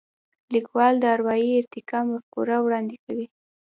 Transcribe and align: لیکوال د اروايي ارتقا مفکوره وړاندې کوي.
لیکوال 0.53 0.93
د 0.99 1.05
اروايي 1.15 1.51
ارتقا 1.59 1.99
مفکوره 2.11 2.55
وړاندې 2.61 2.95
کوي. 3.05 3.25